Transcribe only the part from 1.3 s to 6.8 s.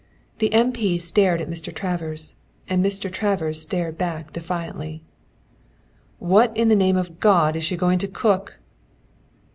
at Mr. Travers, and Mr. Travers stared back defiantly. "What in the